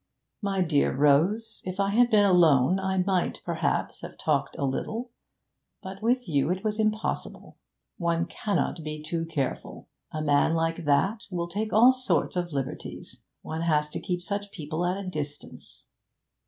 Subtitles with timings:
[0.41, 5.11] 'My dear Rose, if I had been alone, I might perhaps have talked a little,
[5.83, 7.57] but with you it was impossible.
[7.99, 9.87] One cannot be too careful.
[10.11, 13.19] A man like that will take all sorts of liberties.
[13.43, 15.85] One has to keep such people at a distance.